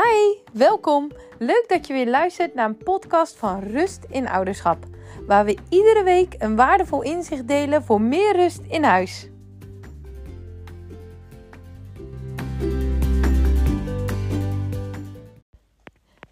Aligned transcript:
Hi, 0.00 0.38
welkom. 0.52 1.10
Leuk 1.38 1.64
dat 1.66 1.86
je 1.86 1.92
weer 1.92 2.08
luistert 2.08 2.54
naar 2.54 2.66
een 2.66 2.76
podcast 2.76 3.36
van 3.36 3.60
Rust 3.62 4.04
in 4.10 4.28
Ouderschap, 4.28 4.84
waar 5.26 5.44
we 5.44 5.58
iedere 5.68 6.02
week 6.02 6.34
een 6.38 6.56
waardevol 6.56 7.02
inzicht 7.02 7.48
delen 7.48 7.82
voor 7.82 8.00
meer 8.00 8.36
rust 8.36 8.60
in 8.68 8.82
huis. 8.82 9.28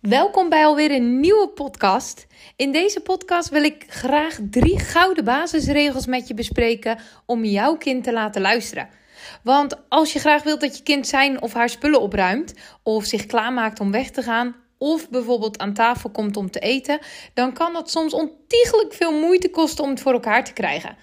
Welkom 0.01 0.49
bij 0.49 0.65
alweer 0.65 0.91
een 0.91 1.21
nieuwe 1.21 1.49
podcast. 1.49 2.27
In 2.57 2.73
deze 2.73 3.01
podcast 3.01 3.49
wil 3.49 3.63
ik 3.65 3.85
graag 3.89 4.39
drie 4.51 4.79
gouden 4.79 5.25
basisregels 5.25 6.07
met 6.07 6.29
je 6.29 6.35
bespreken 6.35 6.99
om 7.27 7.45
jouw 7.45 7.77
kind 7.77 8.05
te 8.05 8.13
laten 8.13 8.41
luisteren. 8.41 8.89
Want 9.43 9.77
als 9.89 10.13
je 10.13 10.19
graag 10.19 10.43
wilt 10.43 10.61
dat 10.61 10.77
je 10.77 10.83
kind 10.83 11.07
zijn 11.07 11.43
of 11.43 11.53
haar 11.53 11.69
spullen 11.69 12.01
opruimt, 12.01 12.55
of 12.83 13.05
zich 13.05 13.27
klaarmaakt 13.27 13.81
om 13.81 13.91
weg 13.91 14.11
te 14.11 14.23
gaan, 14.23 14.57
of 14.79 15.11
bijvoorbeeld 15.11 15.59
aan 15.59 15.75
tafel 15.75 16.11
komt 16.11 16.37
om 16.37 16.51
te 16.51 16.59
eten, 16.59 16.99
dan 17.35 17.53
kan 17.53 17.73
dat 17.73 17.91
soms 17.91 18.13
ontiegelijk 18.13 18.95
veel 18.95 19.13
moeite 19.13 19.51
kosten 19.51 19.85
om 19.85 19.91
het 19.91 20.01
voor 20.01 20.13
elkaar 20.13 20.45
te 20.45 20.53
krijgen. 20.53 20.97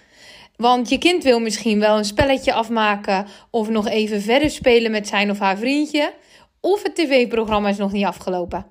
Want 0.56 0.88
je 0.88 0.98
kind 0.98 1.22
wil 1.22 1.40
misschien 1.40 1.80
wel 1.80 1.98
een 1.98 2.04
spelletje 2.04 2.52
afmaken 2.52 3.26
of 3.50 3.68
nog 3.68 3.88
even 3.88 4.22
verder 4.22 4.50
spelen 4.50 4.90
met 4.90 5.08
zijn 5.08 5.30
of 5.30 5.38
haar 5.38 5.58
vriendje, 5.58 6.14
of 6.60 6.82
het 6.82 6.94
tv-programma 6.94 7.68
is 7.68 7.76
nog 7.76 7.92
niet 7.92 8.04
afgelopen. 8.04 8.66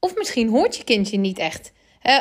Of 0.00 0.16
misschien 0.16 0.48
hoort 0.48 0.76
je 0.76 0.84
kindje 0.84 1.18
niet 1.18 1.38
echt. 1.38 1.72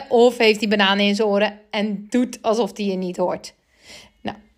Of 0.09 0.37
heeft 0.37 0.59
hij 0.59 0.69
bananen 0.69 1.05
in 1.05 1.15
zijn 1.15 1.27
oren 1.27 1.59
en 1.69 2.05
doet 2.09 2.41
alsof 2.41 2.77
hij 2.77 2.85
je 2.85 2.95
niet 2.95 3.17
hoort. 3.17 3.53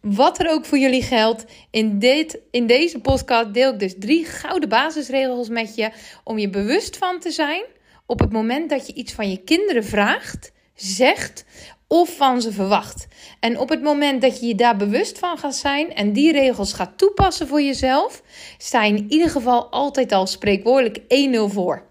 Wat 0.07 0.39
er 0.39 0.49
ook 0.49 0.66
voor 0.66 0.77
jullie 0.77 1.03
geldt, 1.03 1.45
in, 1.71 1.99
dit, 1.99 2.39
in 2.52 2.67
deze 2.67 2.99
podcast 2.99 3.53
deel 3.53 3.73
ik 3.73 3.80
dus 3.80 3.94
drie 4.00 4.25
gouden 4.25 4.69
basisregels 4.69 5.50
met 5.50 5.75
je 5.75 5.91
om 6.23 6.38
je 6.38 6.50
bewust 6.50 6.97
van 6.97 7.19
te 7.19 7.31
zijn 7.31 7.64
op 8.05 8.19
het 8.19 8.31
moment 8.31 8.69
dat 8.69 8.88
je 8.88 8.94
iets 8.94 9.13
van 9.13 9.30
je 9.30 9.44
kinderen 9.44 9.86
vraagt, 9.86 10.52
zegt 10.75 11.45
of 11.88 12.16
van 12.16 12.41
ze 12.41 12.52
verwacht. 12.52 13.08
En 13.39 13.59
op 13.59 13.69
het 13.69 13.81
moment 13.81 14.22
dat 14.22 14.39
je 14.39 14.45
je 14.45 14.55
daar 14.55 14.78
bewust 14.78 15.19
van 15.19 15.38
gaat 15.38 15.55
zijn 15.55 15.94
en 15.95 16.13
die 16.13 16.31
regels 16.31 16.73
gaat 16.73 16.97
toepassen 16.97 17.47
voor 17.47 17.61
jezelf, 17.61 18.22
sta 18.58 18.83
je 18.83 18.95
in 18.95 19.11
ieder 19.11 19.30
geval 19.30 19.69
altijd 19.72 20.11
al 20.11 20.28
spreekwoordelijk 20.28 21.00
1-0 21.00 21.53
voor. 21.53 21.85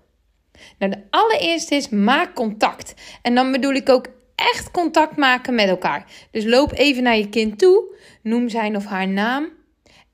Nou, 0.78 0.92
de 0.92 1.02
allereerste 1.10 1.74
is 1.74 1.88
maak 1.88 2.34
contact. 2.34 2.94
En 3.22 3.34
dan 3.34 3.52
bedoel 3.52 3.72
ik 3.72 3.88
ook 3.88 4.06
echt 4.42 4.70
contact 4.70 5.16
maken 5.16 5.54
met 5.54 5.68
elkaar. 5.68 6.06
Dus 6.30 6.44
loop 6.44 6.72
even 6.72 7.02
naar 7.02 7.16
je 7.16 7.28
kind 7.28 7.58
toe, 7.58 7.94
noem 8.22 8.48
zijn 8.48 8.76
of 8.76 8.84
haar 8.84 9.08
naam 9.08 9.48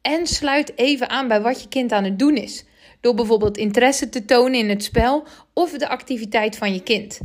en 0.03 0.27
sluit 0.27 0.73
even 0.77 1.09
aan 1.09 1.29
bij 1.29 1.41
wat 1.41 1.62
je 1.62 1.69
kind 1.69 1.93
aan 1.93 2.05
het 2.05 2.19
doen 2.19 2.37
is. 2.37 2.65
Door 3.01 3.15
bijvoorbeeld 3.15 3.57
interesse 3.57 4.09
te 4.09 4.25
tonen 4.25 4.59
in 4.59 4.69
het 4.69 4.85
spel 4.85 5.27
of 5.55 5.70
de 5.70 5.89
activiteit 5.89 6.57
van 6.57 6.73
je 6.73 6.83
kind. 6.83 7.20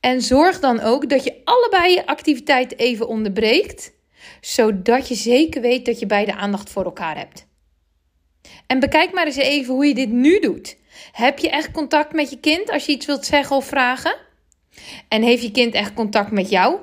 En 0.00 0.22
zorg 0.22 0.60
dan 0.60 0.80
ook 0.80 1.08
dat 1.08 1.24
je 1.24 1.40
allebei 1.44 1.94
je 1.94 2.06
activiteit 2.06 2.78
even 2.78 3.08
onderbreekt, 3.08 3.92
zodat 4.40 5.08
je 5.08 5.14
zeker 5.14 5.60
weet 5.60 5.86
dat 5.86 5.98
je 5.98 6.06
beide 6.06 6.34
aandacht 6.34 6.70
voor 6.70 6.84
elkaar 6.84 7.16
hebt. 7.16 7.46
En 8.66 8.80
bekijk 8.80 9.12
maar 9.12 9.26
eens 9.26 9.36
even 9.36 9.74
hoe 9.74 9.86
je 9.86 9.94
dit 9.94 10.10
nu 10.10 10.40
doet. 10.40 10.76
Heb 11.12 11.38
je 11.38 11.50
echt 11.50 11.70
contact 11.70 12.12
met 12.12 12.30
je 12.30 12.40
kind 12.40 12.70
als 12.70 12.86
je 12.86 12.92
iets 12.92 13.06
wilt 13.06 13.26
zeggen 13.26 13.56
of 13.56 13.66
vragen? 13.66 14.25
En 15.08 15.22
heeft 15.22 15.42
je 15.42 15.50
kind 15.50 15.74
echt 15.74 15.94
contact 15.94 16.30
met 16.30 16.50
jou? 16.50 16.76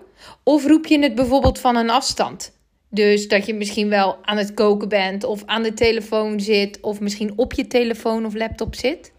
Of 0.43 0.65
roep 0.65 0.85
je 0.85 0.99
het 0.99 1.15
bijvoorbeeld 1.15 1.59
van 1.59 1.75
een 1.75 1.89
afstand? 1.89 2.51
Dus 2.89 3.27
dat 3.27 3.45
je 3.45 3.53
misschien 3.53 3.89
wel 3.89 4.17
aan 4.21 4.37
het 4.37 4.53
koken 4.53 4.89
bent 4.89 5.23
of 5.23 5.43
aan 5.45 5.63
de 5.63 5.73
telefoon 5.73 6.39
zit 6.39 6.79
of 6.81 6.99
misschien 6.99 7.33
op 7.35 7.53
je 7.53 7.67
telefoon 7.67 8.25
of 8.25 8.33
laptop 8.33 8.75
zit. 8.75 9.11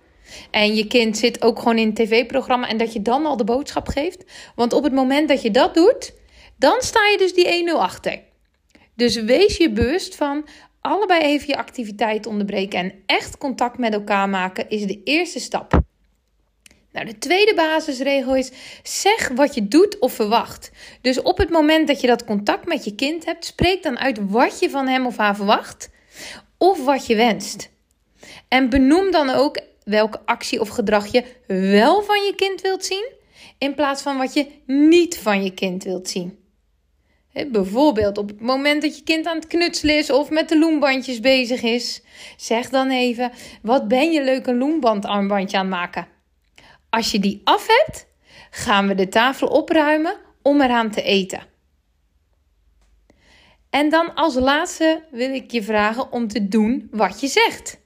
En 0.50 0.74
je 0.74 0.86
kind 0.86 1.18
zit 1.18 1.42
ook 1.42 1.58
gewoon 1.58 1.78
in 1.78 1.86
een 1.86 1.94
tv-programma 1.94 2.68
en 2.68 2.76
dat 2.76 2.92
je 2.92 3.02
dan 3.02 3.26
al 3.26 3.36
de 3.36 3.44
boodschap 3.44 3.88
geeft. 3.88 4.24
Want 4.54 4.72
op 4.72 4.84
het 4.84 4.92
moment 4.92 5.28
dat 5.28 5.42
je 5.42 5.50
dat 5.50 5.74
doet, 5.74 6.14
dan 6.56 6.76
sta 6.78 7.00
je 7.06 7.18
dus 7.18 7.34
die 7.34 7.70
1-0 7.70 7.78
achter. 7.78 8.20
Dus 8.96 9.22
wees 9.22 9.56
je 9.56 9.70
bewust 9.70 10.16
van, 10.16 10.46
allebei 10.80 11.20
even 11.20 11.46
je 11.46 11.56
activiteit 11.56 12.26
onderbreken 12.26 12.78
en 12.78 12.92
echt 13.06 13.38
contact 13.38 13.78
met 13.78 13.92
elkaar 13.92 14.28
maken 14.28 14.68
is 14.68 14.86
de 14.86 15.00
eerste 15.04 15.40
stap. 15.40 15.83
Nou, 16.94 17.06
de 17.06 17.18
tweede 17.18 17.54
basisregel 17.54 18.36
is: 18.36 18.50
zeg 18.82 19.28
wat 19.28 19.54
je 19.54 19.68
doet 19.68 19.98
of 19.98 20.12
verwacht. 20.12 20.70
Dus 21.00 21.22
op 21.22 21.38
het 21.38 21.50
moment 21.50 21.86
dat 21.86 22.00
je 22.00 22.06
dat 22.06 22.24
contact 22.24 22.66
met 22.66 22.84
je 22.84 22.94
kind 22.94 23.24
hebt, 23.24 23.44
spreek 23.44 23.82
dan 23.82 23.98
uit 23.98 24.30
wat 24.30 24.58
je 24.58 24.70
van 24.70 24.88
hem 24.88 25.06
of 25.06 25.16
haar 25.16 25.36
verwacht 25.36 25.90
of 26.58 26.84
wat 26.84 27.06
je 27.06 27.16
wenst. 27.16 27.70
En 28.48 28.68
benoem 28.68 29.10
dan 29.10 29.30
ook 29.30 29.60
welke 29.84 30.20
actie 30.24 30.60
of 30.60 30.68
gedrag 30.68 31.06
je 31.12 31.24
wel 31.46 32.02
van 32.02 32.24
je 32.24 32.34
kind 32.36 32.60
wilt 32.60 32.84
zien, 32.84 33.12
in 33.58 33.74
plaats 33.74 34.02
van 34.02 34.18
wat 34.18 34.34
je 34.34 34.46
niet 34.66 35.18
van 35.18 35.44
je 35.44 35.50
kind 35.50 35.84
wilt 35.84 36.08
zien. 36.08 36.38
Bijvoorbeeld 37.48 38.18
op 38.18 38.28
het 38.28 38.40
moment 38.40 38.82
dat 38.82 38.96
je 38.96 39.04
kind 39.04 39.26
aan 39.26 39.36
het 39.36 39.46
knutselen 39.46 39.98
is 39.98 40.10
of 40.10 40.30
met 40.30 40.48
de 40.48 40.58
loembandjes 40.58 41.20
bezig 41.20 41.62
is. 41.62 42.02
Zeg 42.36 42.68
dan 42.68 42.90
even, 42.90 43.32
wat 43.62 43.88
ben 43.88 44.12
je 44.12 44.22
leuk 44.22 44.46
een 44.46 44.58
loembandarmbandje 44.58 45.56
aan 45.56 45.66
het 45.66 45.74
maken? 45.74 46.13
Als 46.94 47.10
je 47.10 47.18
die 47.18 47.40
af 47.44 47.66
hebt, 47.66 48.06
gaan 48.50 48.88
we 48.88 48.94
de 48.94 49.08
tafel 49.08 49.48
opruimen 49.48 50.16
om 50.42 50.60
eraan 50.60 50.90
te 50.90 51.02
eten. 51.02 51.42
En 53.70 53.88
dan 53.88 54.14
als 54.14 54.34
laatste 54.34 55.04
wil 55.10 55.34
ik 55.34 55.50
je 55.50 55.62
vragen 55.62 56.12
om 56.12 56.28
te 56.28 56.48
doen 56.48 56.88
wat 56.90 57.20
je 57.20 57.26
zegt. 57.26 57.80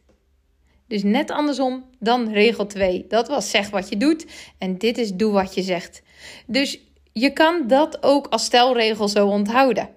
Dus 0.87 1.03
net 1.03 1.31
andersom 1.31 1.85
dan 1.99 2.33
regel 2.33 2.67
2. 2.67 3.05
Dat 3.09 3.29
was 3.29 3.51
zeg 3.51 3.71
wat 3.71 3.89
je 3.89 3.97
doet 3.97 4.27
en 4.59 4.79
dit 4.79 4.99
is 4.99 5.13
doe 5.13 5.33
wat 5.33 5.55
je 5.55 5.63
zegt. 5.63 6.03
Dus 6.47 6.81
je 7.13 7.33
kan 7.33 7.67
dat 7.67 8.03
ook 8.03 8.27
als 8.27 8.45
stelregel 8.45 9.09
zo 9.09 9.27
onthouden. 9.27 9.91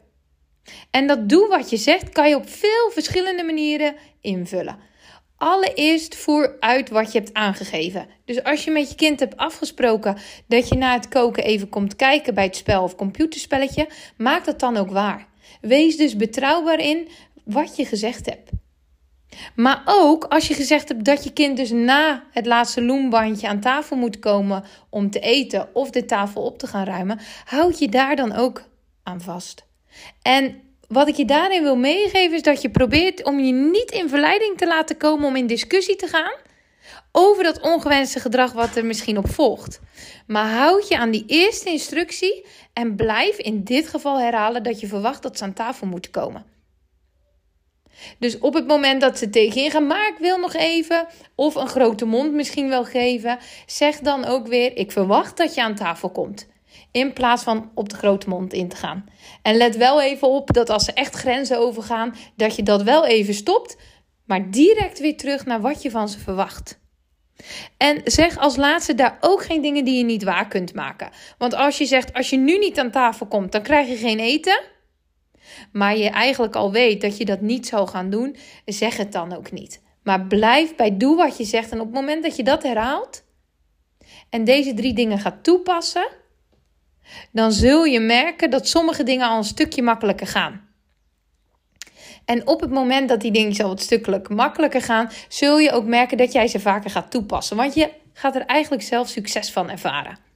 En 0.91 1.07
dat 1.07 1.29
doe 1.29 1.47
wat 1.47 1.69
je 1.69 1.77
zegt 1.77 2.09
kan 2.09 2.29
je 2.29 2.35
op 2.35 2.49
veel 2.49 2.91
verschillende 2.91 3.43
manieren 3.43 3.95
invullen. 4.21 4.89
Allereerst 5.41 6.15
voer 6.15 6.55
uit 6.59 6.89
wat 6.89 7.11
je 7.11 7.19
hebt 7.19 7.33
aangegeven. 7.33 8.07
Dus 8.25 8.43
als 8.43 8.63
je 8.63 8.71
met 8.71 8.89
je 8.89 8.95
kind 8.95 9.19
hebt 9.19 9.37
afgesproken 9.37 10.17
dat 10.47 10.67
je 10.67 10.75
na 10.75 10.93
het 10.93 11.07
koken 11.07 11.43
even 11.43 11.69
komt 11.69 11.95
kijken 11.95 12.33
bij 12.33 12.43
het 12.43 12.55
spel 12.55 12.83
of 12.83 12.95
computerspelletje, 12.95 13.89
maak 14.17 14.45
dat 14.45 14.59
dan 14.59 14.77
ook 14.77 14.89
waar. 14.89 15.27
Wees 15.61 15.97
dus 15.97 16.15
betrouwbaar 16.15 16.79
in 16.79 17.07
wat 17.43 17.75
je 17.75 17.85
gezegd 17.85 18.25
hebt. 18.25 18.49
Maar 19.55 19.81
ook 19.85 20.23
als 20.23 20.47
je 20.47 20.53
gezegd 20.53 20.87
hebt 20.87 21.05
dat 21.05 21.23
je 21.23 21.33
kind 21.33 21.57
dus 21.57 21.71
na 21.71 22.23
het 22.31 22.45
laatste 22.45 22.81
loembandje 22.81 23.47
aan 23.47 23.59
tafel 23.59 23.97
moet 23.97 24.19
komen 24.19 24.63
om 24.89 25.09
te 25.09 25.19
eten 25.19 25.69
of 25.73 25.89
de 25.89 26.05
tafel 26.05 26.43
op 26.43 26.57
te 26.57 26.67
gaan 26.67 26.85
ruimen, 26.85 27.19
houd 27.45 27.79
je 27.79 27.89
daar 27.89 28.15
dan 28.15 28.35
ook 28.35 28.63
aan 29.03 29.21
vast. 29.21 29.65
En 30.21 30.61
wat 30.91 31.07
ik 31.07 31.15
je 31.15 31.25
daarin 31.25 31.63
wil 31.63 31.75
meegeven 31.75 32.35
is 32.35 32.41
dat 32.41 32.61
je 32.61 32.69
probeert 32.69 33.23
om 33.23 33.39
je 33.39 33.51
niet 33.53 33.91
in 33.91 34.09
verleiding 34.09 34.57
te 34.57 34.67
laten 34.67 34.97
komen 34.97 35.27
om 35.27 35.35
in 35.35 35.47
discussie 35.47 35.95
te 35.95 36.07
gaan 36.07 36.33
over 37.11 37.43
dat 37.43 37.61
ongewenste 37.61 38.19
gedrag 38.19 38.51
wat 38.51 38.75
er 38.75 38.85
misschien 38.85 39.17
op 39.17 39.29
volgt. 39.29 39.79
Maar 40.27 40.49
houd 40.55 40.87
je 40.87 40.97
aan 40.97 41.11
die 41.11 41.23
eerste 41.27 41.69
instructie 41.69 42.45
en 42.73 42.95
blijf 42.95 43.37
in 43.37 43.63
dit 43.63 43.87
geval 43.87 44.19
herhalen 44.19 44.63
dat 44.63 44.79
je 44.79 44.87
verwacht 44.87 45.23
dat 45.23 45.37
ze 45.37 45.43
aan 45.43 45.53
tafel 45.53 45.87
moeten 45.87 46.11
komen. 46.11 46.45
Dus 48.19 48.39
op 48.39 48.53
het 48.53 48.67
moment 48.67 49.01
dat 49.01 49.17
ze 49.17 49.29
tegenin 49.29 49.71
gaan, 49.71 49.87
maar 49.87 50.07
ik 50.07 50.17
wil 50.19 50.37
nog 50.37 50.53
even, 50.53 51.07
of 51.35 51.55
een 51.55 51.67
grote 51.67 52.05
mond 52.05 52.33
misschien 52.33 52.69
wel 52.69 52.83
geven, 52.83 53.39
zeg 53.65 53.99
dan 53.99 54.25
ook 54.25 54.47
weer: 54.47 54.77
Ik 54.77 54.91
verwacht 54.91 55.37
dat 55.37 55.53
je 55.55 55.61
aan 55.61 55.75
tafel 55.75 56.09
komt. 56.09 56.47
In 56.91 57.13
plaats 57.13 57.43
van 57.43 57.71
op 57.75 57.89
de 57.89 57.95
grote 57.95 58.29
mond 58.29 58.53
in 58.53 58.69
te 58.69 58.75
gaan. 58.75 59.05
En 59.41 59.55
let 59.55 59.77
wel 59.77 60.01
even 60.01 60.27
op 60.27 60.53
dat 60.53 60.69
als 60.69 60.85
ze 60.85 60.93
echt 60.93 61.15
grenzen 61.15 61.59
overgaan, 61.59 62.15
dat 62.35 62.55
je 62.55 62.63
dat 62.63 62.83
wel 62.83 63.05
even 63.05 63.33
stopt, 63.33 63.77
maar 64.25 64.51
direct 64.51 64.99
weer 64.99 65.17
terug 65.17 65.45
naar 65.45 65.61
wat 65.61 65.81
je 65.81 65.91
van 65.91 66.09
ze 66.09 66.19
verwacht. 66.19 66.79
En 67.77 68.01
zeg 68.03 68.37
als 68.37 68.55
laatste 68.55 68.95
daar 68.95 69.17
ook 69.21 69.43
geen 69.43 69.61
dingen 69.61 69.85
die 69.85 69.97
je 69.97 70.03
niet 70.03 70.23
waar 70.23 70.47
kunt 70.47 70.73
maken. 70.73 71.09
Want 71.37 71.53
als 71.53 71.77
je 71.77 71.85
zegt: 71.85 72.13
Als 72.13 72.29
je 72.29 72.37
nu 72.37 72.57
niet 72.57 72.79
aan 72.79 72.91
tafel 72.91 73.25
komt, 73.25 73.51
dan 73.51 73.61
krijg 73.61 73.87
je 73.87 73.95
geen 73.95 74.19
eten 74.19 74.61
maar 75.71 75.97
je 75.97 76.09
eigenlijk 76.09 76.55
al 76.55 76.71
weet 76.71 77.01
dat 77.01 77.17
je 77.17 77.25
dat 77.25 77.41
niet 77.41 77.67
zou 77.67 77.87
gaan 77.87 78.09
doen, 78.09 78.35
zeg 78.65 78.97
het 78.97 79.11
dan 79.11 79.35
ook 79.35 79.51
niet. 79.51 79.81
Maar 80.03 80.25
blijf 80.25 80.75
bij 80.75 80.97
doe 80.97 81.15
wat 81.15 81.37
je 81.37 81.43
zegt. 81.43 81.71
En 81.71 81.79
op 81.79 81.85
het 81.85 81.95
moment 81.95 82.23
dat 82.23 82.35
je 82.35 82.43
dat 82.43 82.63
herhaalt 82.63 83.23
en 84.29 84.43
deze 84.43 84.73
drie 84.73 84.93
dingen 84.93 85.19
gaat 85.19 85.43
toepassen, 85.43 86.07
dan 87.31 87.51
zul 87.51 87.83
je 87.83 87.99
merken 87.99 88.49
dat 88.49 88.67
sommige 88.67 89.03
dingen 89.03 89.27
al 89.27 89.37
een 89.37 89.43
stukje 89.43 89.81
makkelijker 89.81 90.27
gaan. 90.27 90.69
En 92.25 92.47
op 92.47 92.61
het 92.61 92.71
moment 92.71 93.09
dat 93.09 93.21
die 93.21 93.31
dingen 93.31 93.63
al 93.63 93.67
wat 93.67 93.81
stukkelijk 93.81 94.29
makkelijker 94.29 94.81
gaan, 94.81 95.09
zul 95.27 95.59
je 95.59 95.71
ook 95.71 95.85
merken 95.85 96.17
dat 96.17 96.31
jij 96.31 96.47
ze 96.47 96.59
vaker 96.59 96.89
gaat 96.89 97.11
toepassen. 97.11 97.57
Want 97.57 97.73
je 97.73 97.89
gaat 98.13 98.35
er 98.35 98.45
eigenlijk 98.45 98.83
zelf 98.83 99.07
succes 99.07 99.51
van 99.51 99.69
ervaren. 99.69 100.30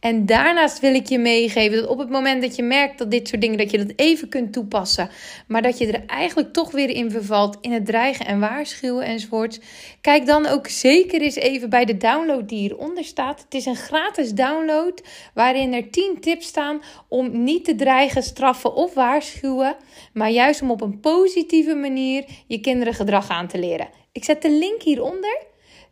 En 0.00 0.26
daarnaast 0.26 0.80
wil 0.80 0.94
ik 0.94 1.08
je 1.08 1.18
meegeven 1.18 1.80
dat 1.80 1.88
op 1.90 1.98
het 1.98 2.10
moment 2.10 2.42
dat 2.42 2.56
je 2.56 2.62
merkt 2.62 2.98
dat 2.98 3.10
dit 3.10 3.28
soort 3.28 3.40
dingen, 3.40 3.58
dat 3.58 3.70
je 3.70 3.78
dat 3.78 3.92
even 3.96 4.28
kunt 4.28 4.52
toepassen, 4.52 5.10
maar 5.46 5.62
dat 5.62 5.78
je 5.78 5.92
er 5.92 6.06
eigenlijk 6.06 6.52
toch 6.52 6.70
weer 6.70 6.88
in 6.88 7.10
vervalt 7.10 7.58
in 7.60 7.72
het 7.72 7.86
dreigen 7.86 8.26
en 8.26 8.40
waarschuwen 8.40 9.04
enzovoorts, 9.04 9.60
kijk 10.00 10.26
dan 10.26 10.46
ook 10.46 10.66
zeker 10.66 11.20
eens 11.20 11.34
even 11.34 11.70
bij 11.70 11.84
de 11.84 11.96
download 11.96 12.48
die 12.48 12.58
hieronder 12.58 13.04
staat. 13.04 13.40
Het 13.40 13.54
is 13.54 13.66
een 13.66 13.76
gratis 13.76 14.32
download 14.32 15.02
waarin 15.34 15.72
er 15.72 15.90
10 15.90 16.16
tips 16.20 16.46
staan 16.46 16.82
om 17.08 17.42
niet 17.42 17.64
te 17.64 17.74
dreigen, 17.74 18.22
straffen 18.22 18.74
of 18.74 18.94
waarschuwen, 18.94 19.76
maar 20.12 20.30
juist 20.30 20.62
om 20.62 20.70
op 20.70 20.80
een 20.80 21.00
positieve 21.00 21.74
manier 21.74 22.24
je 22.46 22.60
kinderen 22.60 22.94
gedrag 22.94 23.28
aan 23.28 23.48
te 23.48 23.58
leren. 23.58 23.88
Ik 24.12 24.24
zet 24.24 24.42
de 24.42 24.50
link 24.50 24.82
hieronder. 24.82 25.48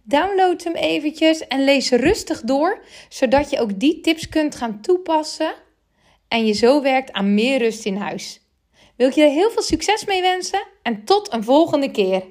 Download 0.09 0.65
hem 0.65 0.75
eventjes 0.75 1.47
en 1.47 1.65
lees 1.65 1.91
rustig 1.91 2.41
door, 2.41 2.85
zodat 3.09 3.51
je 3.51 3.61
ook 3.61 3.81
die 3.81 4.01
tips 4.01 4.29
kunt 4.29 4.55
gaan 4.55 4.81
toepassen 4.81 5.55
en 6.29 6.47
je 6.47 6.53
zo 6.53 6.83
werkt 6.83 7.13
aan 7.13 7.35
meer 7.35 7.59
rust 7.59 7.85
in 7.85 7.97
huis. 7.97 8.41
Wil 8.97 9.09
ik 9.09 9.15
je 9.15 9.23
heel 9.23 9.51
veel 9.51 9.63
succes 9.63 10.05
mee 10.05 10.21
wensen 10.21 10.67
en 10.83 11.05
tot 11.05 11.33
een 11.33 11.45
volgende 11.45 11.91
keer. 11.91 12.23